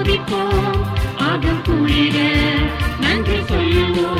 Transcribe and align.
துதிப்போம் 0.00 0.78
அகம் 1.26 1.60
குளிர 1.66 2.16
நன்றி 3.00 3.38
சொல்லுவோம். 3.48 4.19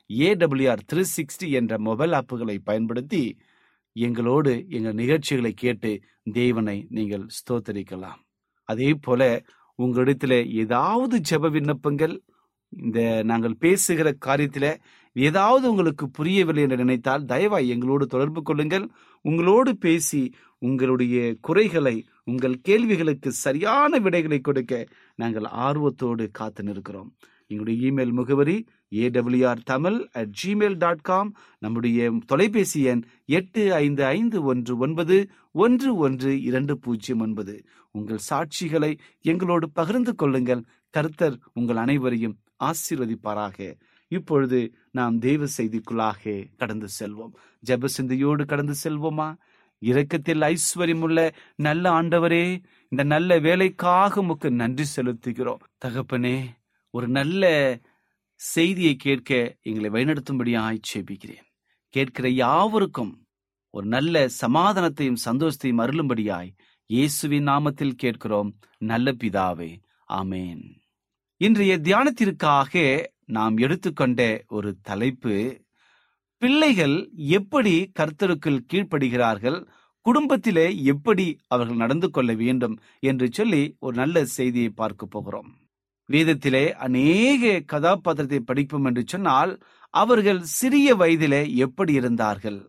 ஏடபிள்யூஆர் 0.27 0.83
த்ரீ 0.91 1.03
சிக்ஸ்டி 1.15 1.47
என்ற 1.59 1.73
மொபைல் 1.87 2.13
ஆப்புகளை 2.19 2.57
பயன்படுத்தி 2.69 3.23
எங்களோடு 3.95 4.51
எங்கள் 4.69 4.99
நிகழ்ச்சிகளை 5.01 5.53
கேட்டு 5.53 5.91
தேவனை 6.33 6.77
நீங்கள் 6.97 7.25
ஸ்தோத்தரிக்கலாம். 7.37 8.19
அதே 8.69 8.89
போல 9.05 9.21
உங்களிடத்துல 9.79 10.33
ஏதாவது 10.63 11.15
ஜெப 11.29 11.49
விண்ணப்பங்கள் 11.49 12.15
இந்த 12.73 12.99
நாங்கள் 13.23 13.61
பேசுகிற 13.63 14.09
காரியத்தில் 14.25 14.71
ஏதாவது 15.15 15.65
உங்களுக்கு 15.71 16.05
புரியவில்லை 16.09 16.63
என்று 16.63 16.77
நினைத்தால் 16.83 17.23
தயவாய் 17.25 17.71
எங்களோடு 17.73 18.05
தொடர்பு 18.07 18.41
கொள்ளுங்கள். 18.41 18.85
உங்களோடு 19.25 19.71
பேசி 19.77 20.21
உங்களுடைய 20.61 21.17
குறைகளை 21.47 21.95
உங்கள் 22.23 22.55
கேள்விகளுக்கு 22.61 23.31
சரியான 23.45 23.99
விடைகளை 23.99 24.39
கொடுக்க 24.41 24.73
நாங்கள் 25.15 25.47
ஆர்வத்தோடு 25.67 26.25
காத்து 26.31 26.63
நிற்கிறோம். 26.63 27.11
எங்களுடைய 27.51 27.91
இமெயில் 27.91 28.11
முகவரி 28.11 28.57
AWR 28.95 29.61
Tamil 29.63 29.97
at 30.11 30.33
Gmail 30.43 30.77
dot 30.77 31.01
com 31.01 31.29
நம்முடைய 31.59 32.19
தொலைபேசி 32.25 32.81
எண் 32.81 33.03
எட்டு 33.25 33.73
ஐந்து 33.73 34.05
ஐந்து 34.05 34.43
ஒன்று 34.43 34.77
ஒன்பது 34.77 35.17
ஒன்று 35.51 35.95
ஒன்று 35.95 36.41
இரண்டு 36.41 36.77
பூஜ்ஜியம் 36.77 37.21
ஒன்பது. 37.21 37.55
உங்கள் 37.91 38.25
சாட்சிகளை 38.29 38.91
எங்களோடு 39.21 39.69
பகிர்ந்து 39.69 40.15
கொள்ளுங்கள். 40.15 40.63
கர்த்தர் 40.89 41.39
உங்கள் 41.53 41.75
அனைவரையும் 41.75 42.37
ஆசீர்வதிப்பாராக. 42.63 43.75
இப்பொழுது 44.07 44.59
நாம் 44.91 45.19
தெய்வ 45.19 45.45
செய்திக்குள்ளாக 45.57 46.47
கடந்து 46.57 46.87
செல்வோம். 46.99 47.33
ஜப 47.67 47.85
சிந்தையோடு 47.85 48.45
கடந்து 48.45 48.75
செல்வோமா? 48.83 49.27
இரக்கத்தில் 49.81 50.41
ஐஸ்வர்யமுள்ள 50.41 51.19
நல்ல 51.55 52.01
ஆண்டவரே 52.01 52.43
இந்த 52.87 53.03
நல்ல 53.03 53.39
வேலைக்காக 53.39 54.21
உமக்கு 54.21 54.51
நன்றி 54.51 54.85
செலுத்துகிறோம். 54.95 55.61
தகப்பனே 55.85 56.35
ஒரு 56.93 57.07
நல்ல 57.07 57.43
செய்தியை 58.35 58.95
கேட்க 58.95 59.57
எங்களை 59.61 59.89
வழிநடத்தும்படியாய் 59.89 60.79
சேபிக்கிறேன் 60.93 61.47
கேட்கிற 61.89 62.29
யாவருக்கும் 62.29 63.25
ஒரு 63.69 63.87
நல்ல 63.87 64.27
சமாதானத்தையும் 64.41 65.23
சந்தோஷத்தையும் 65.25 65.81
அருளும்படியாய் 65.83 66.51
இயேசுவின் 66.89 67.47
நாமத்தில் 67.47 67.99
கேட்கிறோம். 68.03 68.49
நல்ல 68.77 69.11
பிதாவே 69.11 69.79
ஆமேன். 70.09 70.63
இன்றைய 71.37 71.77
தியானத்திற்காக 71.77 73.05
நாம் 73.25 73.57
எடுத்துக்கொண்ட 73.57 74.43
ஒரு 74.47 74.77
தலைப்பு 74.81 75.35
பிள்ளைகள் 76.37 77.09
எப்படி 77.15 77.91
கர்த்தருக்குள் 77.99 78.65
கீழ்ப்படுகிறார்கள் 78.73 79.67
குடும்பத்திலே 80.05 80.83
எப்படி 80.83 81.39
அவர்கள் 81.47 81.75
நடந்து 81.75 82.09
கொள்ள 82.09 82.33
வேண்டும் 82.33 82.75
என்று 82.99 83.27
சொல்லி 83.31 83.75
ஒரு 83.79 83.95
நல்ல 83.95 84.25
செய்தியை 84.25 84.69
பார்க்க 84.69 85.05
போகிறோம். 85.05 85.60
வேதத்திலே 86.13 86.65
அநேக 86.85 87.61
கதாபாத்திரத்தை 87.73 88.39
படிப்போம் 88.49 88.87
என்று 88.89 89.03
சொன்னால் 89.05 89.51
அவர்கள் 89.93 90.41
சிறிய 90.59 90.95
வயதிலே 90.95 91.41
எப்படி 91.65 91.93
இருந்தார்கள்? 91.93 92.59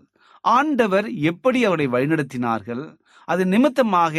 ஆண்டவர் 0.45 1.07
எப்படி 1.31 1.61
அவரை 1.65 1.87
வழிநடத்தினார்கள்? 1.89 2.85
அது 3.29 3.43
நிமித்தமாக 3.47 4.15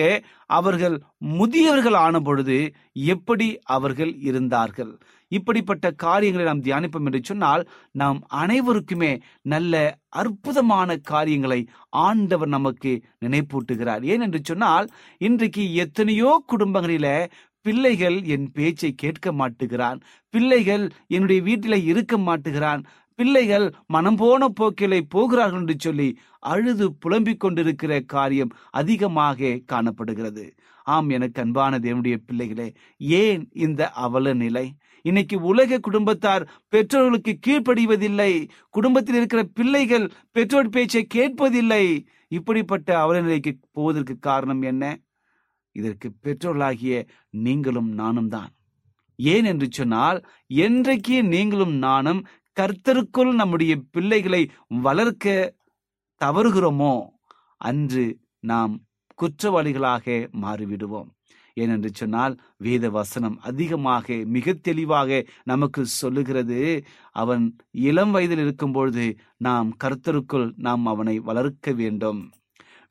அவர்கள் 0.57 0.95
முதியவர்கள் 1.31 1.97
ஆன 2.05 2.19
பொழுது 2.19 2.57
எப்படி 3.13 3.47
அவர்கள் 3.75 4.13
இருந்தார்கள்? 4.29 4.93
இப்படிப்பட்ட 5.31 5.85
காரியங்களை 6.03 6.45
நாம் 6.45 6.63
தியானிப்போம் 6.63 7.07
என்று 7.09 7.21
சொன்னால் 7.23 7.63
நாம் 8.01 8.19
அனைவருக்குமே 8.41 9.11
நல்ல 9.53 9.73
அற்புதமான 10.21 10.97
காரியங்களை 11.11 11.59
ஆண்டவர் 12.03 12.47
நமக்கு 12.47 12.91
நினைப்பூட்டுகிறார். 13.25 14.03
ஏன் 14.03 14.21
என்று 14.21 14.41
சொன்னால் 14.43 14.87
இன்றைக்கு 15.17 15.65
எத்தனையோ 15.75 16.31
குடும்பங்களில 16.53 17.07
பிள்ளைகள் 17.65 18.23
என் 18.23 18.51
பேச்சை 18.51 18.93
கேட்க 18.93 19.31
மாட்டுகிறான். 19.31 19.99
பிள்ளைகள் 20.29 20.83
என்னுடைய 21.07 21.41
வீட்டில 21.41 21.83
இருக்க 21.83 22.17
மாட்டுகிறான். 22.17 22.81
பிள்ளைகள் 23.19 23.65
மனம் 23.87 24.15
போன 24.15 24.47
போக்கிலே 24.49 24.99
போகிறார்கள் 25.09 25.59
என்று 25.59 25.75
சொல்லி 25.79 26.07
அழுது 26.39 26.85
புலம்பிக் 26.93 27.39
கொண்டிருக்கிற 27.39 28.01
காரியம் 28.05 28.53
அதிகமாக 28.71 29.59
காணப்படுகிறது. 29.65 30.45
ஆம் 30.83 31.09
எனக்கு 31.09 31.41
அன்பான 31.41 31.77
தேவனுடைய 31.77 32.17
பிள்ளைகளே 32.25 32.67
ஏன் 32.97 33.49
இந்த 33.53 33.89
அவல 34.05 34.33
நிலை? 34.33 34.65
இன்னைக்கு 35.05 35.41
உலக 35.41 35.79
குடும்பத்தார் 35.79 36.47
பெற்றோர்களுக்கு 36.69 37.33
கீழ்ப்படிவதில்லை. 37.47 38.31
குடும்பத்தில் 38.69 39.15
இருக்கிற 39.15 39.43
பிள்ளைகள் 39.53 40.11
பெற்றோர் 40.31 40.69
பேச்சை 40.69 41.07
கேட்பதில்லை. 41.13 41.83
இப்படிப்பட்ட 42.27 42.99
அவல 42.99 43.21
நிலைக்கு 43.21 43.57
போவதற்கு 43.71 44.19
காரணம் 44.19 44.61
என்ன? 44.61 44.83
இதற்கு 45.75 46.07
பெற்றோர்களாகிய 46.23 46.95
நீங்களும் 47.45 47.91
நானும் 48.01 48.27
தான். 48.27 48.51
ஏன் 49.19 49.47
என்று 49.51 49.67
சொன்னால் 49.71 50.19
என்றைக்கு 50.65 51.17
நீங்களும் 51.33 51.75
நானும் 51.87 52.21
கர்த்தருக்குள் 52.57 53.31
நம்முடைய 53.33 53.73
பிள்ளைகளை 53.91 54.41
வளர்க்க 54.85 55.55
தவறுகிறோமோ 56.21 56.93
அன்று 57.69 58.05
நாம் 58.51 58.73
குற்றவாளிகளாக 59.17 60.05
மாறிவிடுவோம். 60.43 61.09
ஏனென்று 61.57 61.89
சொன்னால் 61.93 62.35
வேத 62.57 62.85
வசனம் 62.89 63.35
அதிகமாக 63.49 64.15
மிக 64.35 64.53
தெளிவாக 64.67 65.19
நமக்கு 65.43 65.81
சொல்லுகிறது. 66.01 66.59
அவன் 67.15 67.43
இளம் 67.89 68.13
வயதில் 68.15 68.41
இருக்கும் 68.45 68.71
பொழுது 68.71 69.05
நாம் 69.47 69.69
கர்த்தருக்குள் 69.83 70.47
நாம் 70.67 70.85
அவனை 70.85 71.15
வளர்க்க 71.29 71.71
வேண்டும். 71.81 72.21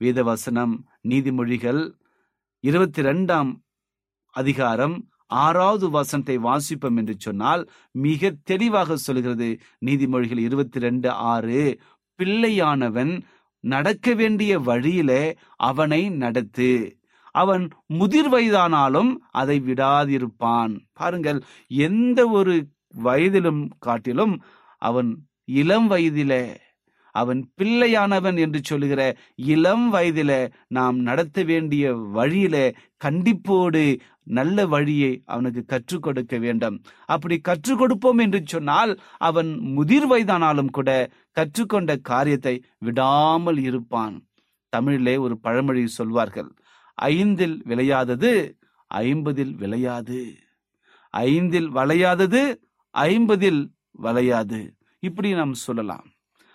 வேத 0.00 0.22
வசனம் 0.22 0.74
நீதிமொழிகள் 1.08 1.82
இருபத்தி 2.64 3.02
ரெண்டாம் 3.02 3.48
அதிகாரம் 4.30 5.08
ஆறாவது 5.26 5.90
வசனத்தை 5.90 6.38
வாசிப்போம் 6.38 6.96
என்று 6.96 7.14
சொன்னால் 7.18 7.62
மிக 7.90 8.30
தெளிவாக 8.42 8.96
சொல்கிறது. 8.96 9.48
நீதிமொழிகள் 9.86 10.38
இருபத்தி 10.38 10.78
ரெண்டு 10.78 11.10
ஆறு 11.10 11.80
பிள்ளையானவன் 12.18 13.22
நடக்க 13.60 14.14
வேண்டிய 14.14 14.58
வழியிலே 14.58 15.34
அவனை 15.56 16.08
நடத்து. 16.08 16.98
அவன் 17.34 17.68
முதிர் 17.86 18.30
வயதானாலும் 18.32 19.10
அதை 19.30 19.60
விடாதிருப்பான். 19.60 20.86
பாருங்கள் 20.92 21.42
எந்த 21.66 22.28
ஒரு 22.28 22.54
வயதிலும் 23.02 23.70
காட்டிலும் 23.78 24.42
அவன் 24.78 25.10
இளம் 25.44 25.90
வயதிலே 25.90 26.44
அவன் 27.12 27.40
பிள்ளையானவன் 27.60 28.38
என்று 28.38 28.60
சொல்லுகிற 28.62 29.02
இளம் 29.34 29.92
வயதில 29.92 30.50
நாம் 30.68 30.98
நடத்த 30.98 31.42
வேண்டிய 31.42 31.94
வழியில 31.94 32.56
கண்டிப்போடு 33.04 34.00
நல்ல 34.24 34.66
வழியை 34.66 35.22
அவனுக்கு 35.24 35.64
கற்றுக் 35.64 36.02
கொடுக்க 36.02 36.38
வேண்டும். 36.38 36.76
அப்படி 37.06 37.38
கற்றுக் 37.38 37.78
கொடுப்போம் 37.78 38.18
என்று 38.18 38.40
சொன்னால் 38.44 38.92
அவன் 39.18 39.58
முதிர் 39.58 40.06
வயதானாலும் 40.10 40.70
கூட 40.70 40.90
கற்றுக்கொண்ட 41.32 41.96
காரியத்தை 41.96 42.54
விடாமல் 42.78 43.58
இருப்பான். 43.58 44.16
தமிழிலே 44.68 45.16
ஒரு 45.16 45.38
பழமொழி 45.38 45.86
சொல்வார்கள் 45.86 46.50
ஐந்தில் 46.94 47.62
விளையாதது 47.64 48.56
ஐம்பதில் 48.94 49.54
விளையாது. 49.56 50.20
ஐந்தில் 51.10 51.70
வளையாதது 51.74 52.42
ஐம்பதில் 52.94 53.62
வளையாது. 54.02 54.60
இப்படி 55.00 55.32
நாம் 55.32 55.54
சொல்லலாம். 55.54 56.06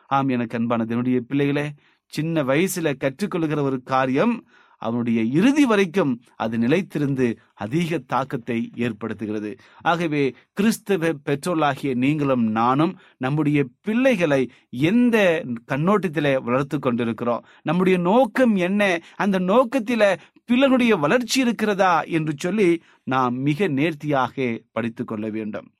ஆம் 0.07 0.27
எனக்கு 0.27 0.57
அன்பான 0.57 0.85
என்னுடைய 0.89 1.21
பிள்ளைகளே 1.27 1.71
சின்ன 2.05 2.43
வயசுல 2.43 2.93
கற்றுக்கொள்கிற 2.93 3.61
ஒரு 3.61 3.81
காரியம் 3.83 4.47
அவனுடைய 4.79 5.21
இறுதி 5.21 5.65
வரைக்கும் 5.65 6.21
அது 6.35 6.57
நிலைத்திருந்து 6.57 7.35
அதிக 7.53 7.97
தாக்கத்தை 7.97 8.71
ஏற்படுத்துகிறது. 8.75 9.57
ஆகவே 9.81 10.33
கிறிஸ்தவ 10.53 11.13
பெற்றோர்களாகிய 11.25 11.95
நீங்களும் 11.95 12.43
நானும் 12.43 12.97
நம்முடைய 13.17 13.65
பிள்ளைகளை 13.81 14.49
எந்த 14.69 15.45
கண்ணோட்டத்திலே 15.71 16.41
வளர்த்து 16.43 16.79
கொண்டிருக்கிறோம்? 16.79 17.45
நம்முடைய 17.61 17.97
நோக்கம் 17.97 18.55
என்ன? 18.55 18.99
அந்த 19.15 19.39
நோக்கத்தில 19.39 20.17
பிள்ளைகளுடைய 20.51 20.99
வளர்ச்சி 20.99 21.41
இருக்கிறதா? 21.41 22.01
என்று 22.01 22.33
சொல்லி 22.37 22.81
நாம் 23.03 23.35
மிக 23.35 23.67
நேர்த்தியாக 23.67 24.61
படித்துக் 24.71 25.07
கொள்ள 25.07 25.29
வேண்டும். 25.29 25.71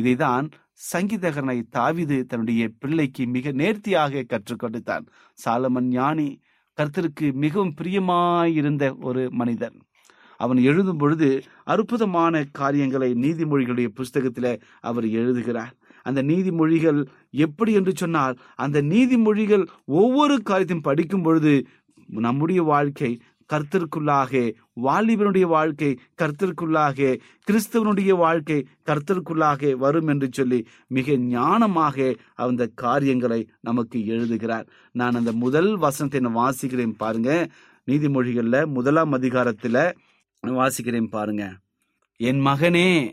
இதைதான் 0.00 0.50
சங்கீதகரனை 0.92 1.62
தாவிது 1.76 2.24
தன்னுடைய 2.24 2.68
பிள்ளைக்கு 2.78 3.26
மிக 3.26 3.52
நேர்த்தியாக 3.52 4.22
கற்றுக் 4.22 4.58
கொடுத்தான். 4.58 5.04
சாலமன் 5.44 5.88
ஞானி 5.98 6.40
கர்த்தருக்கு 6.78 7.32
மிகவும் 7.32 7.74
பிரியமாயிருந்த 7.80 8.84
ஒரு 9.00 9.28
மனிதன். 9.30 9.76
அவன் 10.36 10.56
எழுதும் 10.56 10.96
பொழுது 10.96 11.42
அற்புதமான 11.64 12.44
காரியங்களை 12.52 13.12
நீதிமொழிகளுடைய 13.12 13.86
புஸ்தகத்தில் 13.86 14.62
அவர் 14.80 15.08
எழுதுகிறார். 15.08 15.74
அந்த 16.02 16.22
நீதிமொழிகள் 16.22 17.06
எப்படி 17.30 17.72
என்று 17.72 17.92
சொன்னால் 17.96 18.36
அந்த 18.54 18.82
நீதிமொழிகள் 18.82 19.66
ஒவ்வொரு 19.84 20.42
காரியத்தையும் 20.42 20.86
படிக்கும் 20.88 21.22
பொழுது 21.22 21.66
நம்முடைய 22.06 22.62
வாழ்க்கை 22.62 23.18
கர்த்தருக்குள்ளாக 23.52 24.52
வாலிபனுடைய 24.82 25.46
வாழ்க்கை 25.46 25.98
கர்த்தருக்குள்ளாக 26.22 27.18
கிறிஸ்தவனுடைய 27.46 28.12
வாழ்க்கை 28.16 28.66
கர்த்தருக்குள்ளாக 28.86 29.72
வரும் 29.72 30.06
என்று 30.06 30.28
சொல்லி 30.32 30.66
மிக 30.86 31.12
ஞானமாக 31.12 32.16
அந்த 32.34 32.66
காரியங்களை 32.74 33.48
நமக்கு 33.60 34.06
எழுதுகிறார். 34.06 34.66
நான் 34.92 35.14
அந்த 35.14 35.32
முதல் 35.32 35.76
வசனத்தை 35.76 36.20
நான் 36.20 36.40
வாசிக்கிறேன் 36.40 36.94
பாருங்க. 36.96 37.48
நீதிமொழிகள்ல 37.86 38.66
முதலாம் 38.66 39.12
அதிகாரத்துல 39.12 39.92
வாசிக்கிறேன் 40.46 41.06
பாருங்க. 41.06 41.44
என் 42.16 42.40
மகனே 42.46 43.12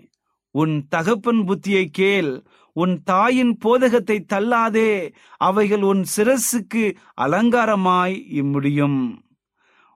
உன் 0.51 0.85
தகப்பன் 0.89 1.41
புத்தியை 1.47 1.85
கேள். 1.91 2.43
உன் 2.73 3.01
தாயின் 3.03 3.57
போதகத்தை 3.57 4.25
தள்ளாதே. 4.33 5.13
அவைகள் 5.37 5.81
உன் 5.81 6.03
சிரசுக்கு 6.15 6.83
அலங்காரமாய் 7.21 8.43
முடியும் 8.43 9.23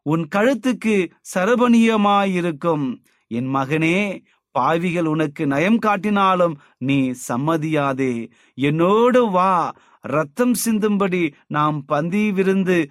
உன் 0.10 0.28
கழுத்துக்கு 0.36 1.10
சரபணியமாயிருக்கும். 1.36 2.86
என் 3.28 3.56
மகனே 3.56 4.24
பாவிகள் 4.52 5.06
உனக்கு 5.06 5.48
நயம் 5.48 5.80
காட்டினாலும் 5.80 6.54
நீ 6.78 7.12
சம்மதியாதே. 7.28 8.32
என்னோடு 8.54 9.30
வா. 9.30 9.74
ரத்தம் 10.02 10.54
சிந்தும்படி 10.66 11.32
நாம் 11.48 11.86
பந்தி 11.86 12.32
விருந்து 12.32 12.90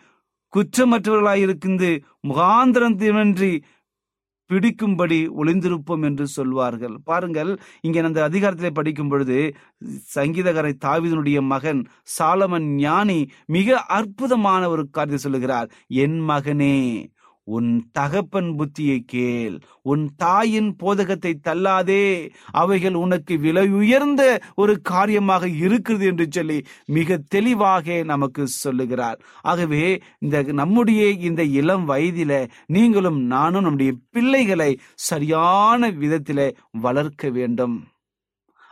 குற்றமற்றவர்களாயிருந்து 0.57 2.03
முகாந்திரத்தினின்றி 2.29 3.63
பிடிக்கும்படி 4.50 5.19
ஒளிந்திருப்போம் 5.41 6.05
என்று 6.09 6.26
சொல்வார்கள். 6.37 6.95
பாருங்கள் 7.11 7.50
இங்கே 7.87 8.05
அந்த 8.09 8.21
அதிகாரத்திலே 8.29 8.71
படிக்கும் 8.79 9.09
பொழுது 9.09 9.38
சங்கீதகரை 10.17 10.73
தாவிதனுடைய 10.85 11.41
மகன் 11.53 11.83
சாலமன் 12.19 12.69
ஞானி 12.85 13.19
மிக 13.57 13.79
அற்புதமான 13.99 14.62
ஒரு 14.75 14.85
காரியத்தை 14.91 15.21
சொல்லுகிறார். 15.26 15.69
என் 16.05 16.19
மகனே 16.31 16.76
உன் 17.47 17.71
தகப்பன் 17.93 18.50
புத்தியை 18.59 18.99
கேள். 19.07 19.59
உன் 19.83 20.05
தாயின் 20.17 20.76
போதகத்தை 20.76 21.33
தள்ளாதே. 21.35 22.07
அவைகள் 22.53 22.95
உனக்கு 22.95 23.38
விலை 23.38 23.69
உயர்ந்த 23.71 24.23
ஒரு 24.55 24.81
காரியமாக 24.83 25.49
இருக்கிறது 25.49 26.07
என்று 26.07 26.26
சொல்லி 26.31 26.59
மிக 26.87 27.19
தெளிவாக 27.29 28.03
நமக்கு 28.03 28.47
சொல்லுகிறார். 28.47 29.21
ஆகவே 29.43 29.85
இந்த 30.19 30.43
நம்முடைய 30.43 31.11
இந்த 31.29 31.43
இளம் 31.43 31.88
வயதில 31.88 32.49
நீங்களும் 32.67 33.21
நானும் 33.35 33.62
நம்முடைய 33.62 33.93
பிள்ளைகளை 34.11 34.71
சரியான 34.95 35.91
விதத்தில 35.91 36.53
வளர்க்க 36.71 37.31
வேண்டும். 37.31 37.76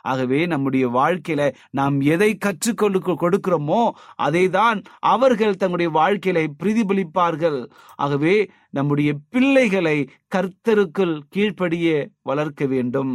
ஆகவே 0.05 0.41
நம்முடைய 0.47 0.85
வாழ்க்கையில 0.89 1.43
நாம் 1.71 1.97
எதை 2.15 2.31
கற்றுக்கொள்ள 2.37 3.01
கொடுக்கிறோமோ 3.05 3.83
அதை 4.17 4.45
தான் 4.49 4.79
அவர்கள் 5.15 5.61
தங்களுடைய 5.63 5.91
வாழ்க்கையில 6.01 6.47
பிரதிபலிப்பார்கள். 6.63 7.61
ஆகவே 7.97 8.37
நம்முடைய 8.71 9.11
பிள்ளைகளை 9.31 9.97
கர்த்தருக்குள் 10.35 11.17
கீழ்ப்படிய 11.29 11.89
வளர்க்க 12.23 12.67
வேண்டும். 12.67 13.15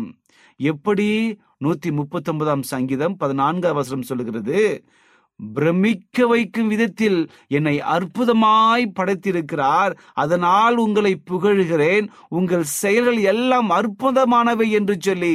எப்படி? 0.60 1.10
நூத்தி 1.64 1.90
முப்பத்தி 1.92 2.32
ஒன்பதாம் 2.32 2.64
சங்கீதம் 2.64 3.16
பதினான்காம் 3.18 3.76
அவசரம் 3.76 4.10
சொல்லுகிறது 4.10 4.60
பிரமிக்க 5.40 6.28
வைக்கும் 6.28 6.68
விதத்தில் 6.68 7.20
என்னை 7.48 7.74
அற்புதமாய் 7.96 8.86
படைத்திருக்கிறார். 9.00 9.94
அதனால் 10.14 10.76
உங்களை 10.76 11.14
புகழுகிறேன். 11.30 12.08
உங்கள் 12.30 12.66
செயல்கள் 12.82 13.20
எல்லாம் 13.34 13.70
அற்புதமானவை 13.70 14.68
என்று 14.70 14.96
சொல்லி 15.00 15.34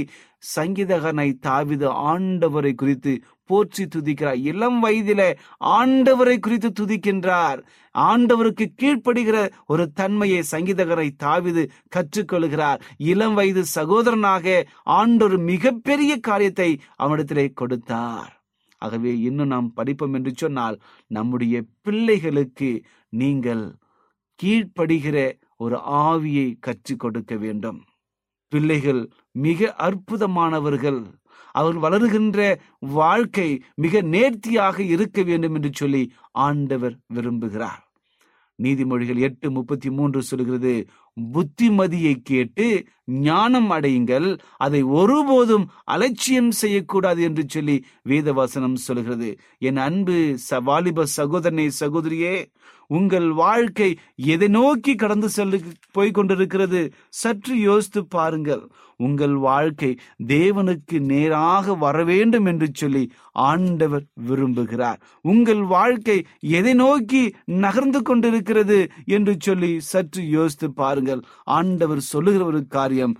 சங்கீதகனை 0.55 1.29
தாவிது 1.47 1.89
ஆண்டவரை 2.11 2.73
குறித்து 2.75 3.13
போற்றி 3.45 3.85
துதிக்கிறார். 3.85 4.39
இளம் 4.43 4.79
வயதில 4.85 5.23
ஆண்டவரை 5.61 6.37
குறித்து 6.39 6.69
துதிக்கின்றார். 6.81 7.61
ஆண்டவருக்கு 7.95 8.67
கீழ்ப்படுகிற 8.83 9.37
ஒரு 9.67 9.85
தன்மையை 9.93 10.43
சங்கீதகரை 10.51 11.09
தாவிது 11.23 11.65
கற்றுக்கொள்கிறார். 11.97 12.81
இளம் 12.99 13.35
வயது 13.35 13.65
சகோதரனாக 13.75 14.65
ஆண்டொரு 14.91 15.39
மிகப்பெரிய 15.39 16.17
காரியத்தை 16.21 16.71
அவனிடத்திலே 16.99 17.47
கொடுத்தார். 17.55 18.33
ஆகவே 18.83 19.13
இன்னும் 19.19 19.47
நாம் 19.47 19.73
படிப்போம் 19.73 20.15
என்று 20.15 20.33
சொன்னால் 20.37 20.77
நம்முடைய 21.07 21.63
பிள்ளைகளுக்கு 21.83 22.71
நீங்கள் 23.09 23.65
கீழ்ப்படுகிற 24.43 25.19
ஒரு 25.57 25.77
ஆவியை 25.77 26.49
கற்றுக் 26.61 26.99
கொடுக்க 26.99 27.35
வேண்டும். 27.37 27.81
பிள்ளைகள் 28.53 29.03
மிக 29.35 29.75
அற்புதமானவர்கள். 29.79 31.01
அவர் 31.53 31.79
வளருகின்ற 31.79 32.39
வாழ்க்கை 32.79 33.63
மிக 33.75 34.01
நேர்த்தியாக 34.01 34.83
இருக்க 34.83 35.23
வேண்டும் 35.23 35.55
என்று 35.55 35.71
சொல்லி 35.73 36.13
ஆண்டவர் 36.33 36.97
விரும்புகிறார். 37.15 37.83
நீதிமொழிகள் 38.63 39.19
எட்டு 39.19 39.51
முப்பத்தி 39.51 39.91
மூன்று 39.91 40.23
சொல்கிறது 40.23 40.73
புத்திமதியை 41.17 42.15
கேட்டு 42.23 42.87
ஞானம் 43.05 43.71
அடையுங்கள். 43.71 44.39
அதை 44.57 44.83
ஒருபோதும் 44.83 45.71
அலட்சியம் 45.85 46.51
செய்யக்கூடாது 46.51 47.23
என்று 47.23 47.45
சொல்லி 47.49 47.85
வேதவசனம் 48.09 48.75
சொல்கிறது. 48.75 49.37
என் 49.59 49.77
அன்பு 49.77 50.37
சவாலிப 50.51 50.63
வாலிப 50.65 51.05
சகோதரனே 51.17 51.71
சகோதரியே 51.81 52.45
உங்கள் 52.87 53.31
வாழ்க்கை 53.31 53.97
எதை 54.17 54.49
நோக்கி 54.49 54.95
கடந்து 54.95 55.29
செல்லு 55.29 55.61
போய் 55.93 56.11
கொண்டிருக்கிறது 56.11 56.93
சற்று 57.09 57.61
யோசித்து 57.61 58.07
பாருங்கள். 58.07 58.69
உங்கள் 58.97 59.35
வாழ்க்கை 59.35 59.99
தேவனுக்கு 60.27 61.01
நேராக 61.01 61.75
வர 61.75 62.05
வேண்டும் 62.05 62.45
என்று 62.45 62.69
சொல்லி 62.73 63.11
ஆண்டவர் 63.33 64.05
விரும்புகிறார். 64.29 64.97
உங்கள் 65.21 65.63
வாழ்க்கை 65.63 66.25
எதை 66.41 66.75
நோக்கி 66.75 67.35
நகர்ந்து 67.45 68.03
கொண்டிருக்கிறது 68.03 68.89
என்று 69.07 69.37
சொல்லி 69.39 69.81
சற்று 69.81 70.29
யோசித்து 70.29 70.73
பாருங்கள். 70.73 71.04
ஆண்டவர் 71.45 72.01
சொல்லுகிற 72.01 72.45
ஒரு 72.45 72.67
காரியம் 72.67 73.17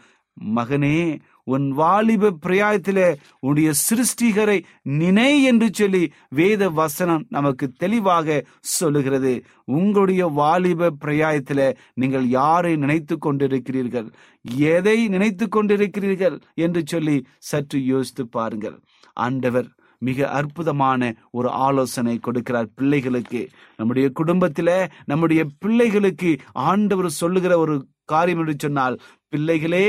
மகனே 0.55 1.19
உன் 1.45 1.71
வாலிப 1.71 2.31
பிராயத்திலே 2.47 3.15
உன்னுடைய 3.41 3.73
சிருஷ்டிகரை 3.73 4.65
நினை 4.83 5.43
என்று 5.43 5.69
சொல்லி 5.73 6.13
வேத 6.29 6.71
வசனம் 6.71 7.27
நமக்கு 7.29 7.73
தெளிவாக 7.73 8.45
சொல்லுகிறது. 8.61 9.45
உங்களுடைய 9.65 10.27
வாலிப 10.27 10.91
பிரயாயத்திலே 11.05 11.77
நீங்கள் 11.95 12.27
யாரை 12.27 12.77
நினைத்து 12.77 13.19
கொண்டிருக்கிறீர்கள்? 13.19 14.09
எதை 14.57 15.09
நினைத்து 15.09 15.49
கொண்டிருக்கிறீர்கள்? 15.49 16.41
என்று 16.55 16.83
சொல்லி 16.87 17.27
சற்று 17.39 17.85
யோசித்து 17.85 18.29
பாருங்கள். 18.29 18.81
ஆண்டவர் 19.13 19.69
மிக 20.09 20.19
அற்புதமான 20.39 21.01
ஒரு 21.31 21.49
ஆலோசனை 21.67 22.15
கொடுக்கிறார் 22.19 22.69
பிள்ளைகளுக்கு. 22.79 23.43
நம்முடைய 23.77 24.07
குடும்பத்தில் 24.21 24.77
நம்முடைய 25.05 25.43
பிள்ளைகளுக்கு 25.59 26.31
ஆண்டவர் 26.69 27.19
சொல்லுகிற 27.23 27.53
ஒரு 27.65 27.75
காரியம் 28.13 28.41
என்று 28.43 28.55
சொன்னால் 28.59 28.97
பிள்ளைகளே 29.33 29.87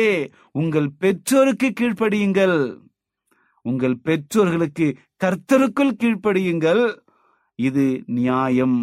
உங்கள் 0.62 0.90
பெற்றோருக்கு 1.04 1.70
கீழ்ப்படியுங்கள். 1.80 2.58
உங்கள் 3.66 3.98
பெற்றோர்களுக்கு 4.08 4.88
கர்த்தருக்குள் 5.24 5.98
கீழ்ப்படியுங்கள். 6.02 6.84
இது 7.60 7.86
நியாயம். 8.20 8.78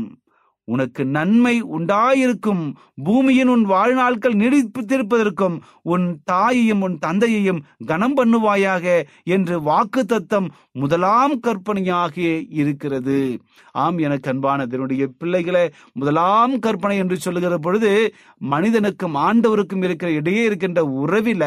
உனக்கு 0.72 1.02
நன்மை 1.16 1.54
உண்டாயிருக்கும். 1.76 2.64
பூமியின் 3.04 3.50
உன் 3.54 3.64
வாழ்நாட்கள் 3.70 4.38
நீடித்திருப்பதற்கும் 4.42 5.56
உன் 5.92 6.06
தாயையும் 6.24 6.82
உன் 6.86 6.96
தந்தையையும் 7.06 7.60
கனம் 7.86 8.16
பண்ணுவாயாக 8.16 8.84
என்று 9.34 9.56
வாக்கு 9.62 10.04
தத்தம் 10.04 10.48
முதலாம் 10.82 11.36
கற்பனையாக 11.40 12.14
இருக்கிறது. 12.60 13.18
ஆம் 13.82 13.98
எனக்கு 14.06 14.30
அன்பான 14.30 14.66
இதனுடைய 14.68 15.02
பிள்ளைகளை 15.20 15.64
முதலாம் 16.00 16.54
கற்பனை 16.58 16.96
என்று 17.02 17.16
சொல்லுகிற 17.18 17.56
பொழுது 17.58 17.92
மனிதனுக்கும் 18.52 19.16
ஆண்டவருக்கும் 19.26 19.84
இருக்கிற 19.84 20.10
இடையே 20.12 20.42
இருக்கின்ற 20.44 20.80
உறவில 21.02 21.44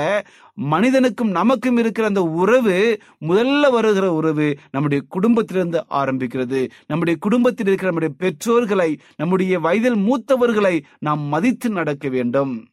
மனிதனுக்கும் 0.58 1.30
நமக்கும் 1.30 1.78
இருக்கிற 1.78 2.08
அந்த 2.08 2.22
உறவு 2.24 3.00
முதல்ல 3.22 3.72
வருகிற 3.72 4.14
உறவு 4.14 4.58
நம்முடைய 4.72 5.04
குடும்பத்திலிருந்து 5.10 5.86
ஆரம்பிக்கிறது. 5.90 6.70
நம்முடைய 6.88 7.20
குடும்பத்தில் 7.20 7.68
இருக்கிற 7.68 7.92
நம்முடைய 7.92 8.16
பெற்றோர்களை 8.18 9.00
நம்முடைய 9.16 9.60
வயதில் 9.60 9.96
மூத்தவர்களை 9.96 10.84
நாம் 11.00 11.20
மதித்து 11.20 11.70
நடக்க 11.70 12.10
வேண்டும். 12.10 12.68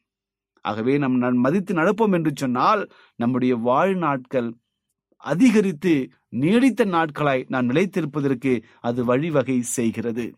ஆகவே 0.61 0.99
நம் 0.99 1.39
மதித்து 1.39 1.75
நடப்போம் 1.75 2.13
என்று 2.13 2.33
சொன்னால் 2.35 2.91
நம்முடைய 3.17 3.57
வாழ்நாட்கள் 3.57 4.53
அதிகரித்து 5.17 6.11
நீடித்த 6.29 6.85
நாட்களாய் 6.85 7.45
நாம் 7.49 7.69
நிலைத்திருப்பதற்கு 7.69 8.63
அது 8.81 9.05
வழிவகை 9.05 9.63
செய்கிறது. 9.63 10.35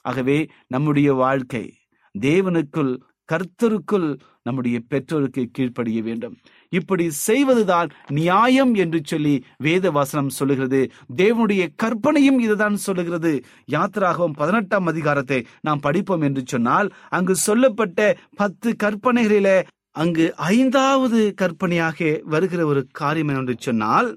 ஆகவே 0.00 0.46
நம்முடைய 0.66 1.12
வாழ்க்கை 1.12 1.74
தேவனுக்குள் 2.14 2.92
கர்த்தருக்குள் 3.28 4.18
நம்முடைய 4.42 4.80
பெற்றோருக்கு 4.88 5.48
கீழ்ப்படிய 5.52 6.02
வேண்டும். 6.02 6.36
இப்படி 6.68 7.10
செய்வதுதான் 7.10 7.88
நியாயம் 8.08 8.74
என்று 8.74 9.00
சொல்லி 9.04 9.34
வேத 9.58 9.90
வசனம் 9.90 10.28
சொல்லுகிறது. 10.28 10.80
தேவனுடைய 11.16 11.68
கற்பனையும் 11.76 12.38
இதுதான் 12.38 12.76
சொல்லுகிறது. 12.76 13.32
யாத்திராகவும் 13.72 14.36
பதினெட்டாம் 14.36 14.86
அதிகாரத்தை 14.86 15.40
நாம் 15.60 15.80
படிப்போம் 15.80 16.20
என்று 16.20 16.42
சொன்னால் 16.46 16.90
அங்கு 17.08 17.34
சொல்லப்பட்ட 17.34 18.16
பத்து 18.36 18.76
கற்பனைகளில 18.84 19.50
அங்கு 19.90 20.34
ஐந்தாவது 20.36 21.34
கற்பனையாக 21.34 22.20
வருகிற 22.24 22.66
ஒரு 22.66 22.86
காரியம் 22.92 23.28
என்று 23.28 23.54
சொன்னால் 23.58 24.08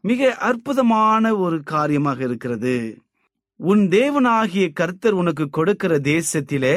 மிக 0.00 0.34
அற்புதமான 0.34 1.34
ஒரு 1.36 1.56
காரியமாக 1.62 2.24
இருக்கிறது. 2.24 2.74
உன் 3.60 3.82
தேவனாகிய 3.88 4.64
கர்த்தர் 4.72 5.12
உனக்கு 5.12 5.44
கொடுக்கிற 5.50 5.98
தேசத்திலே 5.98 6.76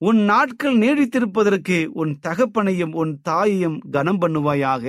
உன் 0.00 0.20
நாட்கள் 0.24 0.76
நீடித்திருப்பதற்கு 0.76 1.86
உன் 1.92 2.12
தகப்பனையும் 2.22 2.92
உன் 2.92 3.12
தாயையும் 3.22 3.78
கனம் 3.90 4.20
பண்ணுவாயாக 4.20 4.84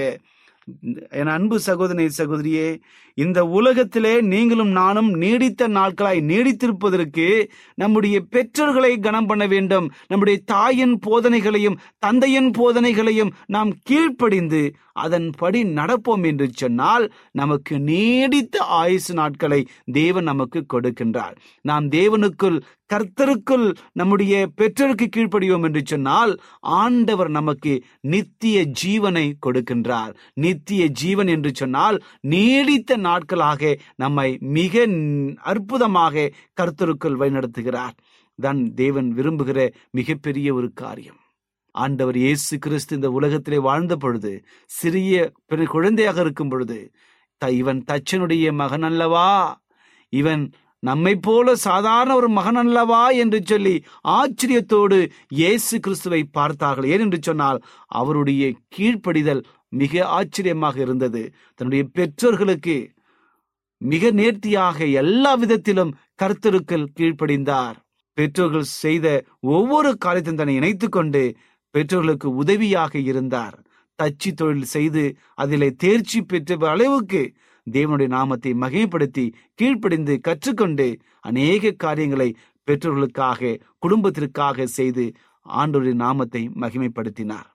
என் 1.09 1.27
அன்பு 1.27 1.59
சகோதரி 1.59 2.07
சகோதரியே 2.17 2.79
இந்த 3.13 3.45
உலகத்திலே 3.45 4.21
நீங்களும் 4.21 4.71
நானும் 4.71 5.09
நீடித்த 5.13 5.67
நாட்களாய் 5.67 6.19
நீடித்திருப்பதற்கு 6.21 7.49
நம்முடைய 7.75 8.19
பெற்றோர்களை 8.19 8.99
கனம் 8.99 9.25
பண்ண 9.25 9.47
வேண்டும். 9.47 9.91
நம்முடைய 10.07 10.39
தாயின் 10.45 10.99
போதனைகளையும் 11.07 11.79
தந்தையின் 11.99 12.51
போதனைகளையும் 12.51 13.33
நாம் 13.45 13.71
கீழ்ப்படிந்து 13.83 14.73
அதன்படி 14.93 15.63
நடப்போம் 15.63 16.23
என்று 16.25 16.49
சொன்னால் 16.53 17.11
நமக்கு 17.31 17.79
நீடித்த 17.79 18.63
ஆயுசு 18.63 19.13
நாட்களை 19.13 19.67
தேவன் 19.91 20.23
நமக்கு 20.23 20.65
கொடுக்கின்றார். 20.73 21.35
நாம் 21.61 21.89
தேவனுக்குள் 21.89 22.61
கர்த்தருக்குள் 22.93 23.75
நம்முடைய 23.93 24.33
பெற்றோருக்கு 24.55 25.07
கீழ்ப்படியோம் 25.15 25.63
என்று 25.63 25.81
சொன்னால் 25.85 26.39
ஆண்டவர் 26.59 27.29
நமக்கு 27.29 27.83
நித்திய 28.01 28.65
ஜீவனை 28.83 29.33
கொடுக்கின்றார். 29.45 30.13
நித்திய 30.33 30.58
ஜீவன் 30.65 31.27
என்று 31.27 31.51
சொன்னால் 31.53 32.03
நீடித்த 32.21 32.97
நாட்களாக 32.97 33.77
நம்மை 33.95 34.37
மிக 34.39 34.87
அற்புதமாக 35.41 36.31
கருத்தருக்குள் 36.61 37.17
வழிநடத்துகிறார். 37.17 37.97
தான் 38.35 38.73
தேவன் 38.73 39.13
விரும்புகிற 39.15 39.73
மிகப்பெரிய 39.91 40.53
ஒரு 40.53 40.71
காரியம். 40.73 41.17
ஆண்டவர் 41.71 42.17
இயேசு 42.17 42.57
கிறிஸ்து 42.57 42.95
இந்த 42.95 43.11
உலகத்திலே 43.11 43.57
வாழ்ந்த 43.57 43.95
பொழுது 43.95 44.43
சிறிய 44.65 45.31
பெரு 45.45 45.67
குழந்தையாக 45.67 46.21
இருக்கும் 46.21 46.49
பொழுது 46.49 46.91
த- 47.37 47.51
இவன் 47.51 47.83
தச்சனுடைய 47.91 48.53
மகன் 48.53 48.81
அல்லவா? 48.81 49.61
இவன் 50.09 50.51
நம்மை 50.79 51.15
போல 51.15 51.55
சாதாரண 51.55 52.15
ஒரு 52.15 52.29
மகன் 52.29 52.55
அல்லவா? 52.55 53.09
என்று 53.09 53.41
சொல்லி 53.45 53.83
ஆச்சரியத்தோடு 54.07 55.09
இயேசு 55.29 55.79
கிறிஸ்துவை 55.79 56.23
பார்த்தார்கள். 56.23 56.89
ஏன் 56.89 56.99
என்று 56.99 57.17
சொன்னால் 57.21 57.61
அவருடைய 57.87 58.53
கீழ்ப்படிதல் 58.77 59.43
மிக 59.69 60.05
ஆச்சரியமாக 60.05 60.79
இருந்தது. 60.79 61.33
தன்னுடைய 61.55 61.83
பெற்றோர்களுக்கு 61.93 62.91
மிக 63.77 64.11
நேர்த்தியாக 64.11 64.85
எல்லா 64.85 65.33
விதத்திலும் 65.33 65.95
கருத்தருக்கள் 66.23 66.85
கீழ்ப்படிந்தார். 66.99 67.77
பெற்றோர்கள் 68.13 68.67
செய்த 68.83 69.25
ஒவ்வொரு 69.39 69.97
காரியத்தையும் 69.97 70.41
தன்னை 70.41 70.55
இணைத்துக் 70.55 70.91
கொண்டு 70.91 71.35
பெற்றோர்களுக்கு 71.71 72.35
உதவியாக 72.35 72.99
இருந்தார். 72.99 73.55
தச்சு 73.99 74.31
தொழில் 74.31 74.63
செய்து 74.63 75.03
அதிலே 75.33 75.69
தேர்ச்சி 75.71 76.21
பெற்ற 76.21 76.57
அளவுக்கு 76.69 77.33
தேவனுடைய 77.71 78.07
நாமத்தை 78.07 78.53
மகிமைப்படுத்தி 78.53 79.33
கீழ்ப்படிந்து 79.55 80.19
கற்றுக்கொண்டு 80.27 80.99
அநேக 81.19 81.71
காரியங்களை 81.71 82.35
பெற்றோர்களுக்காக 82.67 83.57
குடும்பத்திற்காக 83.77 84.65
செய்து 84.65 85.11
ஆண்டவருடைய 85.45 85.93
நாமத்தை 85.93 86.49
மகிமைப்படுத்தினார். 86.59 87.47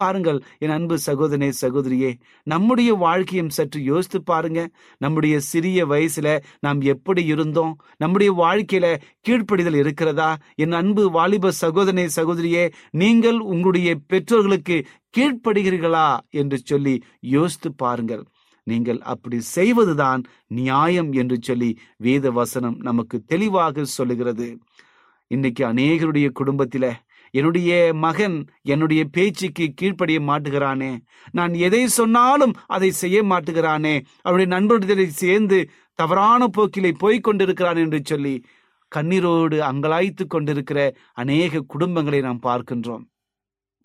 பாருங்கள் 0.00 0.38
என் 0.58 0.70
அன்பு 0.70 0.96
சகோதரனே 1.06 1.48
சகோதரியே 1.60 2.10
நம்முடைய 2.46 2.90
வாழ்க்கையும் 2.94 3.52
சற்று 3.56 3.80
யோசித்து 3.82 4.18
பாருங்க. 4.22 4.60
நம்முடைய 4.98 5.34
சிறிய 5.50 5.86
வயசுல 5.86 6.28
நாம் 6.60 6.80
எப்படி 6.94 7.22
இருந்தோம்? 7.24 7.74
நம்முடைய 7.96 8.30
வாழ்க்கையில 8.32 8.86
கீழ்ப்படிதல் 9.28 9.78
இருக்கிறதா? 9.82 10.30
என் 10.56 10.72
அன்பு 10.72 11.04
வாலிப 11.10 11.52
சகோதரனே 11.60 12.06
சகோதரியே 12.16 12.64
நீங்கள் 13.02 13.40
உங்களுடைய 13.52 13.90
பெற்றோர்களுக்கு 14.06 14.78
கீழ்ப்படுகிறீர்களா? 15.16 16.08
என்று 16.40 16.58
சொல்லி 16.64 16.94
யோசித்து 17.36 17.70
பாருங்கள். 17.74 18.24
நீங்கள் 18.66 19.00
அப்படி 19.12 19.38
செய்வதுதான் 19.56 20.22
நியாயம் 20.54 21.12
என்று 21.12 21.36
சொல்லி 21.40 21.70
வேத 21.96 22.30
வசனம் 22.30 22.76
நமக்கு 22.88 23.16
தெளிவாக 23.26 23.84
சொல்லுகிறது. 23.84 24.48
இன்னைக்கு 25.30 25.62
அநேகருடைய 25.64 26.28
குடும்பத்தில 26.38 26.84
என்னுடைய 27.30 27.90
மகன் 27.94 28.36
என்னுடைய 28.62 29.04
பேச்சுக்கு 29.04 29.72
கீழ்ப்படிய 29.74 30.20
மாட்டுகிறானே. 30.20 30.98
நான் 31.32 31.54
எதை 31.54 31.86
சொன்னாலும் 31.88 32.54
அதை 32.66 32.90
செய்ய 32.90 33.24
மாட்டுகிறானே. 33.24 33.94
அவருடைய 34.22 34.48
நண்பர்களை 34.54 35.06
சேர்ந்து 35.08 35.70
தவறான 35.94 36.46
போக்கிலே 36.46 36.92
போய்க் 36.98 37.22
கொண்டிருக்கிறான் 37.22 37.76
என்று 37.76 38.00
சொல்லி 38.04 38.42
கண்ணீரோடு 38.96 39.58
அங்கலாய்த்து 39.70 40.26
கொண்டிருக்கிற 40.26 40.94
அநேக 41.12 41.64
குடும்பங்களை 41.78 42.20
நாம் 42.20 42.42
பார்க்கின்றோம். 42.42 43.04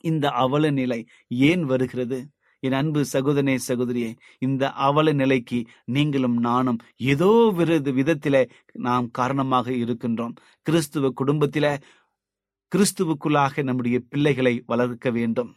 இந்த 0.02 0.30
அவல 0.30 0.70
நிலை 0.70 1.06
ஏன் 1.28 1.64
வருகிறது? 1.64 2.28
என் 2.60 2.72
அன்பு 2.72 3.06
சகோதரனே 3.14 3.58
சகோதரியே 3.68 4.16
இந்த 4.40 4.72
அவல 4.72 5.14
நிலைக்கு 5.14 5.66
நீங்களும் 5.86 6.38
நானும் 6.38 6.80
ஏதோ 6.98 7.52
விருது 7.56 7.92
விதத்தில 7.92 8.50
நாம் 8.74 9.10
காரணமாக 9.12 9.72
இருக்கின்றோம். 9.72 10.36
கிறிஸ்துவ 10.62 11.12
குடும்பத்தில 11.22 11.78
கிறிஸ்துவுக்குள்ளாக 12.71 13.63
நம்முடைய 13.63 14.01
பிள்ளைகளை 14.10 14.63
வளர்க்க 14.65 15.10
வேண்டும். 15.10 15.56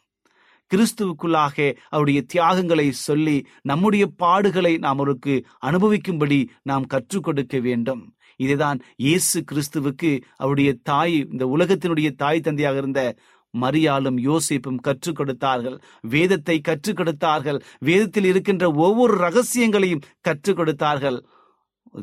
கிறிஸ்துவுக்குள்ளாக 0.70 1.76
அவருடைய 1.88 2.22
தியாகங்களை 2.22 2.92
சொல்லி 2.92 3.46
நம்முடைய 3.62 4.10
பாடுகளை 4.18 4.78
நாம் 4.78 4.98
அவருக்கு 4.98 5.46
அனுபவிக்கும்படி 5.62 6.46
நாம் 6.62 6.86
கற்றுக் 6.86 7.22
கொடுக்க 7.22 7.58
வேண்டும். 7.58 8.14
இதுதான் 8.36 8.80
இயேசு 8.96 9.44
கிறிஸ்துவுக்கு 9.52 10.20
அவருடைய 10.36 10.76
தாய் 10.82 11.26
இந்த 11.30 11.46
உலகத்தினுடைய 11.46 12.14
தாய் 12.14 12.40
தந்தையாக 12.40 12.78
இருந்த 12.78 13.16
மரியாளும் 13.60 14.18
யோசிப்பும் 14.28 14.80
கற்றுக் 14.80 15.16
கொடுத்தார்கள். 15.16 15.80
வேதத்தை 16.00 16.60
கற்றுக் 16.60 16.96
கொடுத்தார்கள். 16.96 17.62
வேதத்தில் 17.78 18.24
இருக்கின்ற 18.24 18.70
ஒவ்வொரு 18.70 19.14
ரகசியங்களையும் 19.26 20.02
கற்றுக் 20.20 20.56
கொடுத்தார்கள். 20.56 21.26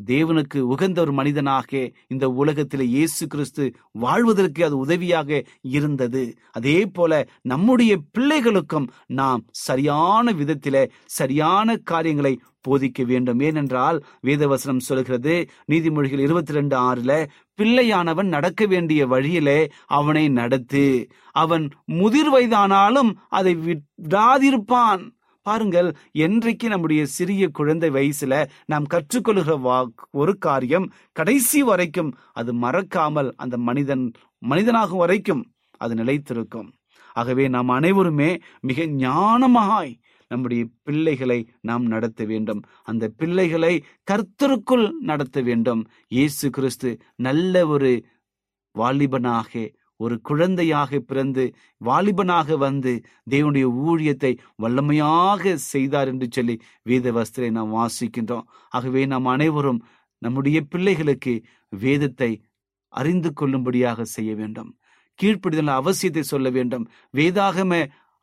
தேவனுக்கு 0.06 0.58
உகந்த 0.58 1.00
ஒரு 1.00 1.12
மனிதனாக 1.12 1.90
இந்த 2.08 2.28
உலகத்தில் 2.30 2.80
இயேசு 2.80 3.26
கிறிஸ்து 3.26 3.74
வாழ்வதற்கு 3.92 4.64
அது 4.64 4.76
உதவியாக 4.76 5.44
இருந்தது. 5.60 6.34
அதே 6.52 6.86
போல 6.86 7.28
நம்முடைய 7.42 7.98
பிள்ளைகளுக்கும் 8.18 8.86
நாம் 9.06 9.44
சரியான 9.50 10.32
விதத்திலே 10.32 10.88
சரியான 11.04 11.76
காரியங்களை 11.76 12.40
போதிக்க 12.68 13.04
வேண்டும். 13.04 13.40
ஏனென்றால் 13.40 14.04
வேதவசனம் 14.22 14.86
சொல்கிறது 14.88 15.34
நீதிமொழிகள் 15.68 16.18
இருபத்தி 16.18 16.52
ரெண்டு 16.52 16.76
ஆறுல 16.76 17.26
பிள்ளையானவன் 17.58 18.28
நடக்க 18.28 18.66
வேண்டிய 18.66 19.06
வழியிலே 19.06 19.68
அவனை 19.86 20.28
நடத்து. 20.28 21.08
அவன் 21.32 21.68
முதிர் 21.84 22.32
வயதானாலும் 22.34 23.12
அதை 23.28 23.56
விடாதிருப்பான். 23.56 25.14
பாருங்கள் 25.46 25.88
என்றைக்கு 26.18 26.66
நம்முடைய 26.68 27.02
சிறிய 27.16 27.44
குழந்தை 27.58 27.88
வயசுல 27.90 28.34
நாம் 28.66 28.86
கற்றுக்கொள்கிற 28.94 29.54
வா 29.60 29.78
ஒரு 30.12 30.32
காரியம் 30.38 30.86
கடைசி 31.16 31.60
வரைக்கும் 31.62 32.10
அது 32.32 32.52
மறக்காமல் 32.64 33.30
அந்த 33.36 33.56
மனிதன் 33.68 34.04
மனிதனாகும் 34.42 35.02
வரைக்கும் 35.04 35.42
அது 35.80 35.94
நிலைத்திருக்கும். 35.94 36.68
ஆகவே 37.16 37.44
நாம் 37.48 37.70
அனைவருமே 37.78 38.30
மிக 38.60 38.86
ஞானமாய் 39.04 39.92
நம்முடைய 40.30 40.62
பிள்ளைகளை 40.82 41.38
நாம் 41.60 41.84
நடத்த 41.84 42.20
வேண்டும். 42.24 42.60
அந்த 42.82 43.04
பிள்ளைகளை 43.20 43.72
கர்த்தருக்குள் 44.10 44.86
நடத்த 45.10 45.40
வேண்டும். 45.40 45.82
இயேசு 46.08 46.46
கிறிஸ்து 46.50 46.90
நல்ல 47.26 47.54
ஒரு 47.66 47.90
வாலிபனாக 48.74 49.52
ஒரு 49.96 50.20
குழந்தையாக 50.20 50.98
பிறந்து 50.98 51.44
வாலிபனாக 51.84 52.56
வந்து 52.56 52.92
தேவனுடைய 53.30 53.66
ஊழியத்தை 53.86 54.32
வல்லமையாக 54.62 55.54
செய்தார் 55.54 56.08
என்று 56.08 56.26
சொல்லி 56.30 56.56
வேத 56.82 57.12
வஸ்திரை 57.12 57.50
நாம் 57.50 57.76
வாசிக்கின்றோம். 57.76 58.46
ஆகவே 58.68 59.06
நாம் 59.06 59.26
அனைவரும் 59.26 59.80
நம்முடைய 60.22 60.60
பிள்ளைகளுக்கு 60.60 61.34
வேதத்தை 61.68 62.30
அறிந்து 62.88 63.32
கொள்ளும்படியாக 63.32 64.04
செய்ய 64.04 64.34
வேண்டும். 64.34 64.70
கீழ்ப்படிதல் 65.22 65.72
அவசியத்தை 65.80 66.20
சொல்ல 66.20 66.50
வேண்டும். 66.50 66.84
வேதாகம 67.14 67.72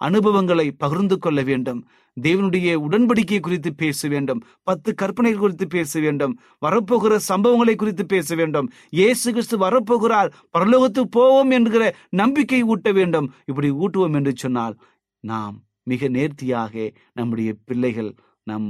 அனுபவங்களை 0.07 0.65
பகிர்ந்து 0.83 1.15
கொள்ள 1.17 1.39
வேண்டும். 1.49 1.79
தேவனுடைய 2.17 2.69
உடன்படிக்கை 2.85 3.39
குறித்து 3.39 3.69
பேச 3.81 4.07
வேண்டும். 4.13 4.41
பத்து 4.63 4.89
கற்பனைகள் 4.93 5.43
குறித்து 5.43 5.67
பேச 5.67 5.99
வேண்டும். 5.99 6.33
வரப்போகிற 6.65 7.13
சம்பவங்களை 7.29 7.75
குறித்து 7.75 8.05
பேச 8.05 8.35
வேண்டும். 8.35 8.67
இயேசு 8.89 9.25
கிறிஸ்து 9.31 9.57
வரப்போகிறார். 9.65 10.31
பரலோகத்துக்கு 10.57 11.13
போவோம் 11.17 11.53
என்கிற 11.57 11.85
நம்பிக்கை 12.21 12.61
ஊட்ட 12.73 12.91
வேண்டும். 12.91 13.29
இப்படி 13.45 13.71
ஊட்டுவோம் 13.83 14.17
என்று 14.19 14.33
சொன்னால் 14.35 14.75
நாம் 15.23 15.57
மிக 15.91 16.07
நேர்த்தியாக 16.17 16.73
நம்முடைய 17.13 17.51
பிள்ளைகள் 17.65 18.11
நம் 18.49 18.69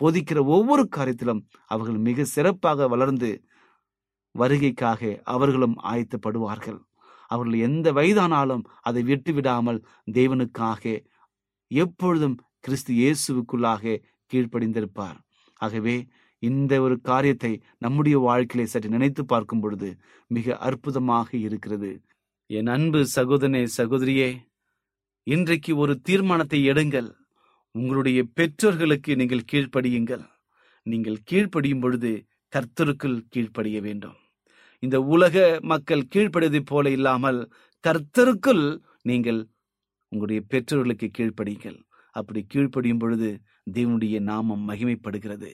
போதிக்கிற 0.00 0.38
ஒவ்வொரு 0.56 0.82
காரியத்திலும் 0.96 1.40
அவர்கள் 1.66 1.98
மிக 2.08 2.24
சிறப்பாக 2.34 2.88
வளர்ந்து 2.88 3.30
வருகைக்காக 4.34 5.10
அவர்களும் 5.34 5.76
ஆயத்தப்படுவார்கள். 5.92 6.78
அவர்கள் 7.30 7.64
எந்த 7.68 7.88
வயதானாலும் 7.98 8.64
அதை 8.88 9.02
விட்டு 9.10 9.32
விடாமல் 9.36 9.80
தேவனுக்காக 10.18 10.82
எப்பொழுதும் 11.70 12.36
கிறிஸ்து 12.64 12.92
இயேசுவுக்குள்ளாக 13.00 14.00
கீழ்ப்படிந்திருப்பார். 14.30 15.18
ஆகவே 15.60 15.96
இந்த 16.42 16.72
ஒரு 16.84 16.96
காரியத்தை 17.08 17.52
நம்முடைய 17.84 18.16
வாழ்க்கையிலே 18.26 18.64
சற்று 18.72 18.88
நினைத்து 18.94 19.22
பார்க்கும் 19.32 19.62
பொழுது 19.62 19.88
மிக 20.30 20.56
அற்புதமாக 20.68 21.28
இருக்கிறது. 21.46 21.90
என் 22.50 22.70
அன்பு 22.76 23.00
சகோதரனே 23.16 23.62
சகோதரியே 23.78 24.28
இன்றைக்கு 25.26 25.72
ஒரு 25.82 25.94
தீர்மானத்தை 26.08 26.60
எடுங்கள். 26.72 27.10
உங்களுடைய 27.74 28.20
பெற்றோர்களுக்கு 28.38 29.12
நீங்கள் 29.20 29.48
கீழ்ப்படியுங்கள். 29.50 30.24
நீங்கள் 30.86 31.18
கீழ்ப்படியும் 31.30 31.82
பொழுது 31.84 32.12
கர்த்தருக்குள் 32.52 33.18
கீழ்ப்படிய 33.34 33.78
வேண்டும். 33.86 34.16
இந்த 34.82 35.00
உலக 35.00 35.36
மக்கள் 35.62 36.08
கீழ்ப்படுவதைப் 36.12 36.70
போல 36.72 36.90
இல்லாமல் 36.90 37.40
கர்த்தருக்குள் 37.84 38.64
நீங்கள் 39.02 39.40
உங்களுடைய 40.12 40.42
பெற்றோர்களுக்கு 40.48 41.08
கீழ்ப்படியுங்கள். 41.18 41.78
அப்படி 42.14 42.40
கீழ்ப்படியும் 42.52 43.02
பொழுது 43.02 43.28
தேவனுடைய 43.72 44.18
நாமம் 44.20 44.64
மகிமைப்படுகிறது. 44.68 45.50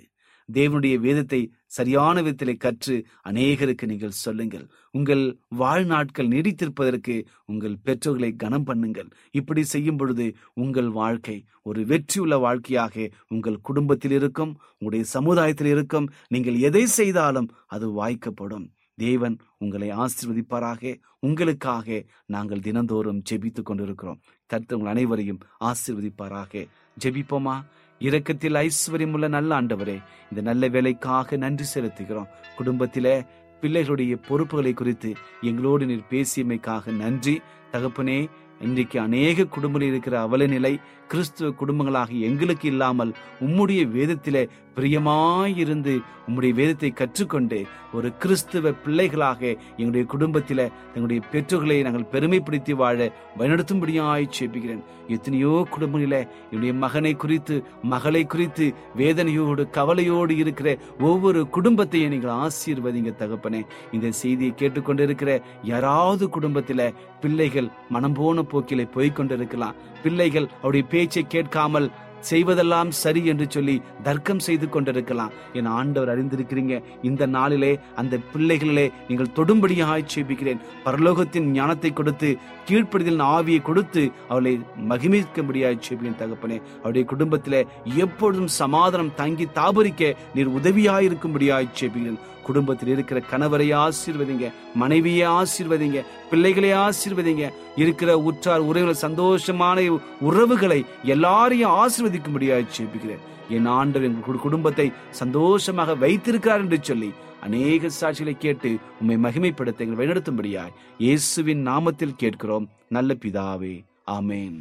தேவனுடைய 0.49 0.97
வேதத்தை 1.05 1.41
சரியான 1.77 2.23
விதத்திலே 2.23 2.55
கற்று 2.57 2.95
அநேகருக்கு 3.29 3.85
நீங்கள் 3.87 4.19
சொல்லுங்கள். 4.25 4.67
உங்கள் 4.91 5.25
வாழ்நாட்கள் 5.57 6.29
நீடித்திருப்பதற்கு 6.29 7.15
உங்கள் 7.45 7.77
பெற்றோர்களை 7.87 8.31
கனம் 8.37 8.67
பண்ணுங்கள். 8.67 9.11
இப்படி 9.31 9.65
செய்யும் 9.65 9.97
பொழுது 9.97 10.27
உங்கள் 10.55 10.91
வாழ்க்கை 11.01 11.37
ஒரு 11.63 11.83
வெற்றியுள்ள 11.85 12.37
வாழ்க்கையாக 12.39 13.11
உங்கள் 13.29 13.59
குடும்பத்தில் 13.61 14.13
இருக்கும் 14.13 14.53
உங்களுடைய 14.79 15.05
சமுதாயத்தில் 15.17 15.67
இருக்கும். 15.67 16.09
நீங்கள் 16.29 16.59
எதை 16.69 16.87
செய்தாலும் 16.99 17.51
அது 17.67 17.89
வாய்க்கப்படும். 17.91 18.67
தேவன் 18.97 19.39
உங்களை 19.59 19.89
ஆசிர்வதிப்பாராக. 19.93 21.01
உங்களுக்காக 21.21 22.05
நாங்கள் 22.27 22.61
தினந்தோறும் 22.61 23.23
ஜெபித்துக் 23.31 23.63
கொண்டிருக்கிறோம். 23.63 24.21
கர்த்தர் 24.47 24.79
உங்கள் 24.79 24.93
அனைவரையும் 24.93 25.39
ஆசிர்வதிப்பாராக. 25.61 26.69
ஜெபிப்போமா? 27.05 27.65
இரக்கத்தில் 27.99 28.55
ஐஸ்வர்யமுள்ள 28.55 29.29
நல்ல 29.29 29.61
ஆண்டவரே 29.61 30.03
இந்த 30.31 30.43
நல்ல 30.43 30.69
வேலைக்காக 30.69 31.37
நன்றி 31.37 31.65
செலுத்துகிறோம். 31.75 32.29
குடும்பத்திலே 32.57 33.25
பிள்ளைகளுடைய 33.61 34.15
பொறுப்புகளை 34.29 34.73
குறித்து 34.73 35.13
எங்களோடு 35.41 35.87
நீர் 35.87 36.11
பேசியமைக்காக 36.11 36.93
நன்றி. 36.93 37.41
தகப்பனே 37.73 38.29
இன்றைக்கு 38.61 39.01
அநேக 39.01 39.45
குடும்பங்களில் 39.45 39.89
இருக்கிற 39.89 40.21
அவல 40.21 40.47
நிலை 40.47 40.79
கிறிஸ்துவ 41.09 41.55
குடும்பங்களாக 41.61 42.21
எங்களுக்கு 42.21 42.69
இல்லாமல் 42.69 43.15
உம்முடைய 43.41 43.83
வேதத்திலே 43.89 44.49
பிரியமாயிருந்து 44.77 46.01
உம்முடைய 46.29 46.55
வேதத்தை 46.55 46.91
கற்றுக்கொண்டு 46.91 47.67
ஒரு 47.93 48.17
கிறிஸ்துவ 48.17 48.73
பிள்ளைகளாக 48.73 49.41
எங்களுடைய 49.77 50.07
குடும்பத்தில 50.09 50.61
எங்களுடைய 50.95 51.23
பெற்றோர்களை 51.31 51.83
நாங்கள் 51.83 52.09
பெருமைப்படுத்தி 52.13 52.73
வாழ 52.73 53.13
வழிநடத்தும்படியாய் 53.39 54.29
சேப்பிக்கிறேன் 54.39 54.83
எத்தனையோ 55.09 55.67
குடும்பங்களில 55.75 56.29
என்னுடைய 56.51 56.73
மகனை 56.75 57.17
குறித்து 57.17 57.63
மகளை 57.83 58.27
குறித்து 58.27 58.75
வேதனையோடு 58.97 59.71
கவலையோடு 59.71 60.37
இருக்கிற 60.37 60.77
ஒவ்வொரு 61.01 61.49
குடும்பத்தையும் 61.49 62.11
நீங்கள் 62.11 62.37
ஆசீர்வதிங்க 62.37 63.13
தகப்பனே. 63.19 63.63
இந்த 63.93 64.11
செய்தியை 64.11 64.55
கேட்டுக்கொண்டிருக்கிற 64.57 65.41
யாராவது 65.63 66.27
குடும்பத்தில 66.27 66.95
பிள்ளைகள் 67.21 67.71
மனம் 67.89 68.13
போன 68.13 68.43
போக்கிலே 68.43 68.85
போய்கொண்டிருக்கலாம் 68.95 69.77
பிள்ளைகள் 70.03 70.49
அவருடைய 70.63 70.87
பேச்சை 70.89 71.25
கேட்காமல் 71.29 71.91
செய்வதெல்லாம் 72.21 72.89
சரி 72.89 73.25
என்று 73.27 73.47
சொல்லி 73.49 73.83
தர்க்கம் 74.03 74.39
செய்து 74.39 74.69
கொண்டிருக்கலாம். 74.69 75.33
என் 75.53 75.67
ஆண்டவர் 75.67 76.13
அறிந்திருக்கிறீங்க 76.15 76.83
இந்த 77.03 77.27
நாளிலே 77.27 77.79
அந்த 77.95 78.19
பிள்ளைகளிலே 78.35 78.91
நீங்கள் 79.09 79.35
தொடும்படியாக 79.35 80.03
சேபிக்கிறேன் 80.15 80.61
பரலோகத்தின் 80.85 81.51
ஞானத்தை 81.51 81.93
கொடுத்து 81.93 82.37
கீழ்ப்படுதல் 82.69 83.23
ஆவியை 83.23 83.63
கொடுத்து 83.63 84.11
அவளை 84.29 84.61
மகிமிக்கும்படியாய் 84.89 85.85
சேபிக்கிறேன் 85.89 86.21
தகப்பனே. 86.23 86.61
அவருடைய 86.79 87.07
குடும்பத்திலே 87.07 87.67
எப்பொழுதும் 87.97 88.47
சமாதானம் 88.47 89.15
தங்கி 89.15 89.49
தாபரிக்க 89.55 90.15
நீர் 90.35 90.49
உதவியாயிருக்கும்படியாய் 90.49 91.69
சேபிக்கிறேன் 91.81 92.19
குடும்பத்தில் 92.49 92.93
இருக்கிற 92.95 93.19
கணவரை 93.33 93.69
ஆசீர்வதிங்க 93.85 94.47
மனைவியை 94.83 95.27
ஆசீர்வதிங்க 95.41 96.01
பிள்ளைகளை 96.31 96.71
ஆசீர்வதிங்க. 96.87 97.45
இருக்கிற 97.83 98.11
உற்றார் 98.29 98.67
உறவுகள் 98.71 99.05
சந்தோஷமான 99.07 99.87
உறவுகளை 100.29 100.81
எல்லாரையும் 101.15 101.77
ஆசீர்வதிக்கும்படியாக 101.83 102.69
ஜெபிக்கிறேன். 102.77 103.25
என் 103.57 103.69
ஆண்டவர் 103.79 104.09
எங்கள் 104.09 104.45
குடும்பத்தை 104.47 104.89
சந்தோஷமாக 105.21 105.95
வைத்திருக்கிறார் 106.05 106.65
என்று 106.65 106.79
சொல்லி 106.89 107.11
அநேக 107.47 107.91
சாட்சிகளை 108.01 108.35
கேட்டு 108.45 108.71
உண்மை 109.01 109.17
மகிமைப்படுத்த 109.25 109.85
எங்கள் 109.87 110.01
வழிநடத்தும்படியாய் 110.01 110.75
இயேசுவின் 111.05 111.63
நாமத்தில் 111.69 112.19
கேட்கிறோம். 112.23 112.67
நல்ல 112.97 113.15
பிதாவே 113.25 113.75
ஆமேன். 114.17 114.59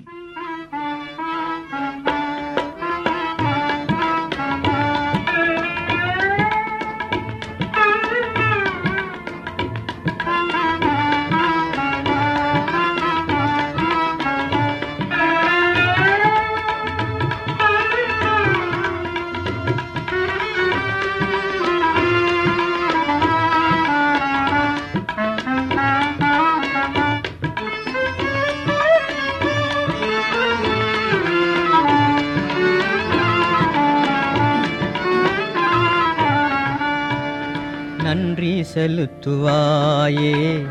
செலுத்துவாயே. 38.76 40.66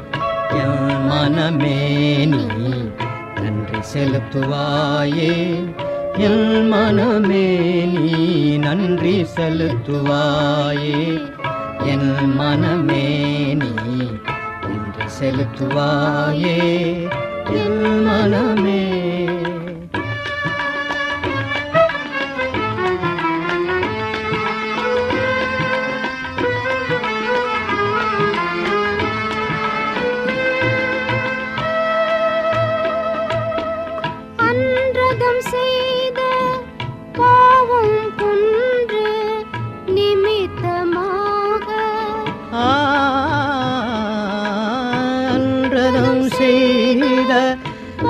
என் 0.50 1.08
மனமே 1.10 2.26
நீ 2.26 2.46
நன்றி 3.40 3.78
செலுத்துவாயே. 3.94 5.64
என் 6.16 6.72
மனமே 6.72 7.46
நீ 7.84 8.56
நன்றி 8.56 9.26
செலுத்துவாயே. 9.36 11.20
என் 11.84 12.34
மனமே 12.40 13.06
நீ 13.54 14.10
நன்றி 14.62 15.06
செலுத்துவாயே. 15.20 16.58
என் 17.50 18.02
மனமே 18.06 18.83